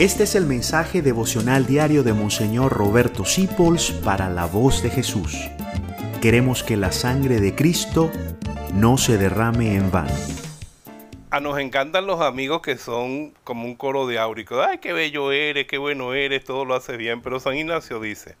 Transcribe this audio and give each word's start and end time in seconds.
Este 0.00 0.22
es 0.22 0.34
el 0.34 0.46
mensaje 0.46 1.02
devocional 1.02 1.66
diario 1.66 2.02
de 2.02 2.14
Monseñor 2.14 2.72
Roberto 2.72 3.26
Sipols 3.26 3.90
para 3.90 4.30
la 4.30 4.46
voz 4.46 4.82
de 4.82 4.88
Jesús. 4.88 5.36
Queremos 6.22 6.62
que 6.62 6.78
la 6.78 6.90
sangre 6.90 7.38
de 7.38 7.54
Cristo 7.54 8.10
no 8.72 8.96
se 8.96 9.18
derrame 9.18 9.74
en 9.74 9.90
vano. 9.90 10.14
A 11.30 11.40
nos 11.40 11.58
encantan 11.58 12.06
los 12.06 12.22
amigos 12.22 12.62
que 12.62 12.78
son 12.78 13.34
como 13.44 13.66
un 13.66 13.74
coro 13.74 14.06
de 14.06 14.18
áurico. 14.18 14.62
Ay, 14.62 14.78
qué 14.78 14.94
bello 14.94 15.32
eres, 15.32 15.66
qué 15.66 15.76
bueno 15.76 16.14
eres, 16.14 16.44
todo 16.44 16.64
lo 16.64 16.74
hace 16.74 16.96
bien. 16.96 17.20
Pero 17.20 17.38
San 17.38 17.58
Ignacio 17.58 18.00
dice, 18.00 18.36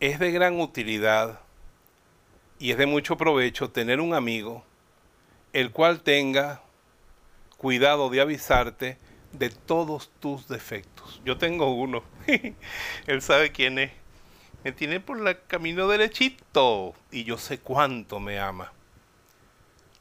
es 0.00 0.18
de 0.18 0.32
gran 0.32 0.58
utilidad 0.58 1.38
y 2.58 2.72
es 2.72 2.76
de 2.76 2.86
mucho 2.86 3.16
provecho 3.16 3.70
tener 3.70 4.00
un 4.00 4.14
amigo 4.14 4.64
el 5.52 5.70
cual 5.70 6.00
tenga 6.00 6.60
cuidado 7.56 8.10
de 8.10 8.20
avisarte 8.20 8.98
de 9.32 9.50
todos 9.50 10.10
tus 10.20 10.48
defectos. 10.48 11.20
Yo 11.24 11.38
tengo 11.38 11.74
uno. 11.74 12.02
Él 13.06 13.22
sabe 13.22 13.52
quién 13.52 13.78
es. 13.78 13.92
Me 14.64 14.72
tiene 14.72 15.00
por 15.00 15.26
el 15.26 15.38
camino 15.46 15.88
derechito 15.88 16.94
y 17.10 17.24
yo 17.24 17.36
sé 17.38 17.58
cuánto 17.58 18.20
me 18.20 18.38
ama. 18.38 18.72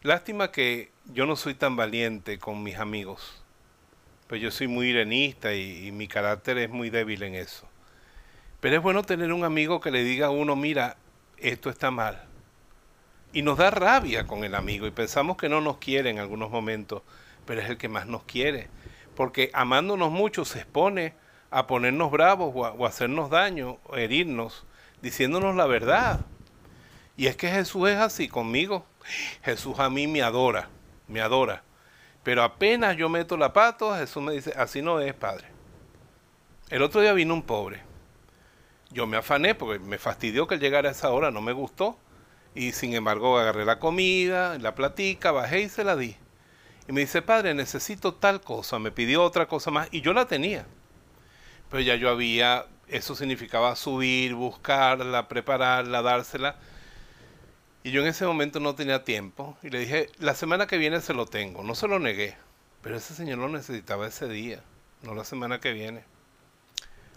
Lástima 0.04 0.52
que 0.52 0.92
yo 1.06 1.26
no 1.26 1.36
soy 1.36 1.56
tan 1.56 1.76
valiente 1.76 2.38
con 2.38 2.62
mis 2.62 2.78
amigos. 2.78 3.44
Pues 4.28 4.42
yo 4.42 4.52
soy 4.52 4.68
muy 4.68 4.90
irenista 4.90 5.54
y, 5.54 5.88
y 5.88 5.92
mi 5.92 6.08
carácter 6.08 6.58
es 6.60 6.70
muy 6.70 6.90
débil 6.90 7.24
en 7.24 7.36
eso. 7.36 7.68
Pero 8.60 8.76
es 8.76 8.82
bueno 8.84 9.02
tener 9.04 9.34
un 9.34 9.44
amigo 9.44 9.82
que 9.82 9.92
le 9.92 10.04
diga 10.04 10.28
a 10.28 10.32
uno, 10.32 10.56
mira, 10.56 10.98
esto 11.38 11.70
está 11.70 11.90
mal. 11.90 12.24
Y 13.34 13.42
nos 13.42 13.58
da 13.58 13.72
rabia 13.72 14.28
con 14.28 14.44
el 14.44 14.54
amigo 14.54 14.86
y 14.86 14.92
pensamos 14.92 15.38
que 15.38 15.50
no 15.50 15.62
nos 15.62 15.78
quiere 15.78 16.10
en 16.10 16.20
algunos 16.20 16.52
momentos, 16.52 17.02
pero 17.46 17.62
es 17.62 17.70
el 17.70 17.78
que 17.78 17.90
más 17.90 18.06
nos 18.06 18.24
quiere 18.24 18.70
porque 19.16 19.52
amándonos 19.54 20.12
mucho 20.12 20.46
se 20.46 20.60
expone 20.60 21.14
a 21.50 21.68
ponernos 21.68 22.12
bravos 22.12 22.52
o 22.54 22.86
a, 22.86 22.88
hacernos 22.88 23.30
daño, 23.30 23.78
o 23.86 23.98
herirnos, 23.98 24.66
diciéndonos 25.02 25.56
la 25.56 25.66
verdad. 25.66 26.22
Y 27.18 27.28
es 27.28 27.36
que 27.36 27.50
Jesús 27.50 27.90
es 27.90 27.98
así 27.98 28.28
conmigo. 28.28 28.86
Jesús 29.44 29.80
a 29.80 29.90
mí 29.90 30.08
me 30.08 30.22
adora, 30.22 30.70
me 31.08 31.22
adora. 31.22 31.64
Pero 32.24 32.44
apenas 32.44 32.96
yo 32.98 33.10
meto 33.10 33.36
la 33.36 33.52
pato, 33.52 33.96
Jesús 33.96 34.24
me 34.24 34.34
dice, 34.34 34.54
así 34.56 34.82
no 34.82 35.00
es, 35.00 35.14
Padre. 35.14 35.48
El 36.70 36.84
otro 36.84 37.02
día 37.02 37.14
vino 37.14 37.34
un 37.34 37.44
pobre. 37.44 37.82
Yo 38.92 39.08
me 39.08 39.18
afané 39.18 39.56
porque 39.56 39.80
me 39.80 39.98
fastidió 39.98 40.48
que 40.48 40.58
llegara 40.58 40.90
a 40.90 40.92
esa 40.92 41.10
hora, 41.10 41.32
no 41.32 41.42
me 41.42 41.54
gustó. 41.54 41.98
Y 42.54 42.74
sin 42.74 42.94
embargo 42.94 43.38
agarré 43.38 43.66
la 43.66 43.80
comida, 43.80 44.58
la 44.60 44.76
platica, 44.76 45.32
bajé 45.32 45.62
y 45.62 45.70
se 45.70 45.84
la 45.84 45.96
di. 45.96 46.16
Y 46.92 46.94
me 46.94 47.00
dice, 47.00 47.22
padre, 47.22 47.54
necesito 47.54 48.16
tal 48.16 48.42
cosa. 48.42 48.78
Me 48.78 48.92
pidió 48.92 49.24
otra 49.24 49.48
cosa 49.48 49.72
más 49.72 49.88
y 49.92 50.02
yo 50.02 50.12
la 50.12 50.26
tenía. 50.26 50.66
Pero 51.70 51.82
ya 51.82 51.96
yo 51.96 52.10
había, 52.10 52.66
eso 52.90 53.16
significaba 53.16 53.78
subir, 53.78 54.36
buscarla, 54.36 55.30
prepararla, 55.30 56.02
dársela. 56.02 56.58
Y 57.86 57.92
yo 57.92 58.02
en 58.02 58.08
ese 58.08 58.26
momento 58.26 58.60
no 58.60 58.76
tenía 58.76 59.06
tiempo. 59.06 59.58
Y 59.64 59.70
le 59.70 59.80
dije, 59.80 60.10
la 60.20 60.36
semana 60.36 60.68
que 60.68 60.78
viene 60.78 61.00
se 61.00 61.14
lo 61.14 61.28
tengo. 61.28 61.64
No 61.64 61.76
se 61.76 61.88
lo 61.88 61.98
negué. 61.98 62.36
Pero 62.82 62.98
ese 62.98 63.16
señor 63.16 63.38
lo 63.38 63.48
necesitaba 63.48 64.06
ese 64.06 64.28
día, 64.28 64.62
no 65.04 65.16
la 65.16 65.24
semana 65.24 65.62
que 65.62 65.72
viene. 65.72 66.04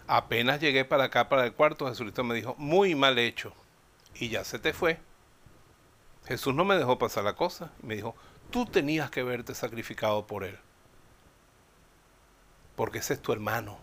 Apenas 0.07 0.61
llegué 0.61 0.85
para 0.85 1.03
acá, 1.03 1.27
para 1.27 1.43
el 1.43 1.51
cuarto, 1.51 1.89
Jesucristo 1.89 2.23
me 2.23 2.35
dijo, 2.35 2.55
muy 2.57 2.95
mal 2.95 3.19
hecho. 3.19 3.51
Y 4.13 4.29
ya 4.29 4.45
se 4.45 4.57
te 4.57 4.71
fue. 4.71 4.99
Jesús 6.27 6.55
no 6.55 6.63
me 6.63 6.77
dejó 6.77 6.97
pasar 6.97 7.25
la 7.25 7.33
cosa. 7.33 7.73
Me 7.81 7.95
dijo, 7.95 8.15
tú 8.51 8.65
tenías 8.65 9.09
que 9.09 9.23
verte 9.23 9.53
sacrificado 9.55 10.25
por 10.27 10.43
él. 10.43 10.57
Porque 12.75 12.99
ese 12.99 13.13
es 13.13 13.21
tu 13.21 13.31
hermano. 13.31 13.77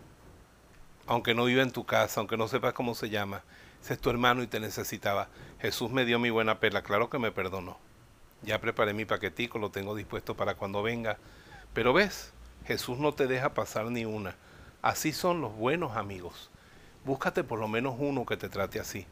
Aunque 1.05 1.33
no 1.33 1.45
viva 1.45 1.63
en 1.63 1.71
tu 1.71 1.85
casa, 1.85 2.19
aunque 2.19 2.37
no 2.37 2.47
sepas 2.47 2.73
cómo 2.73 2.95
se 2.95 3.09
llama, 3.09 3.43
ese 3.81 3.93
es 3.93 3.99
tu 3.99 4.09
hermano 4.09 4.43
y 4.43 4.47
te 4.47 4.59
necesitaba. 4.59 5.27
Jesús 5.59 5.91
me 5.91 6.05
dio 6.05 6.19
mi 6.19 6.29
buena 6.29 6.59
pela, 6.59 6.83
claro 6.83 7.09
que 7.09 7.19
me 7.19 7.31
perdonó. 7.31 7.77
Ya 8.41 8.59
preparé 8.59 8.93
mi 8.93 9.05
paquetico, 9.05 9.59
lo 9.59 9.71
tengo 9.71 9.95
dispuesto 9.95 10.35
para 10.35 10.55
cuando 10.55 10.83
venga. 10.83 11.17
Pero 11.73 11.93
ves, 11.93 12.33
Jesús 12.65 12.97
no 12.99 13.13
te 13.13 13.27
deja 13.27 13.53
pasar 13.53 13.85
ni 13.91 14.05
una. 14.05 14.35
Así 14.81 15.11
son 15.11 15.41
los 15.41 15.55
buenos 15.55 15.97
amigos. 15.97 16.49
Búscate 17.05 17.43
por 17.43 17.59
lo 17.59 17.67
menos 17.67 17.95
uno 17.97 18.25
que 18.25 18.37
te 18.37 18.49
trate 18.49 18.79
así. 18.79 19.05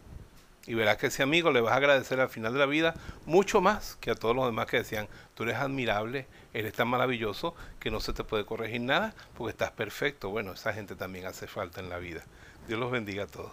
Y 0.67 0.75
verás 0.75 0.97
que 0.97 1.07
ese 1.07 1.23
amigo 1.23 1.49
le 1.51 1.61
vas 1.61 1.73
a 1.73 1.77
agradecer 1.77 2.19
al 2.19 2.29
final 2.29 2.53
de 2.53 2.59
la 2.59 2.67
vida 2.67 2.93
mucho 3.25 3.61
más 3.61 3.97
que 3.99 4.11
a 4.11 4.15
todos 4.15 4.35
los 4.35 4.45
demás 4.45 4.67
que 4.67 4.77
decían, 4.77 5.07
tú 5.33 5.41
eres 5.43 5.55
admirable, 5.55 6.27
eres 6.53 6.73
tan 6.73 6.87
maravilloso 6.87 7.55
que 7.79 7.89
no 7.89 7.99
se 7.99 8.13
te 8.13 8.23
puede 8.23 8.45
corregir 8.45 8.81
nada 8.81 9.15
porque 9.35 9.49
estás 9.51 9.71
perfecto. 9.71 10.29
Bueno, 10.29 10.51
esa 10.53 10.71
gente 10.73 10.95
también 10.95 11.25
hace 11.25 11.47
falta 11.47 11.79
en 11.79 11.89
la 11.89 11.97
vida. 11.97 12.21
Dios 12.67 12.79
los 12.79 12.91
bendiga 12.91 13.23
a 13.23 13.27
todos. 13.27 13.51